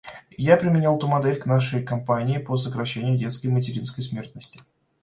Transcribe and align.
Я 0.39 0.57
применил 0.57 0.97
эту 0.97 1.05
модель 1.07 1.37
к 1.39 1.45
нашей 1.45 1.83
кампании 1.83 2.39
по 2.39 2.55
сокращению 2.55 3.19
детской 3.19 3.49
и 3.49 3.51
материнской 3.51 4.03
смертности. 4.03 4.59